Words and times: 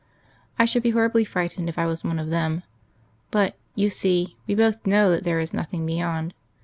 I 0.57 0.65
should 0.65 0.81
be 0.81 0.89
horribly 0.89 1.23
frightened 1.23 1.69
if 1.69 1.77
I 1.77 1.85
was 1.85 2.03
one 2.03 2.17
of 2.17 2.31
them. 2.31 2.63
But, 3.29 3.55
you 3.75 3.91
see, 3.91 4.35
we 4.47 4.55
both 4.55 4.83
know 4.83 5.11
that 5.11 5.23
there 5.23 5.39
is 5.39 5.53
nothing 5.53 5.85
beyond. 5.85 6.33